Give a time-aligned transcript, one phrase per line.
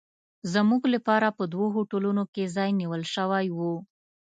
[0.53, 3.59] زموږ لپاره په دوو هوټلونو کې ځای نیول شوی و.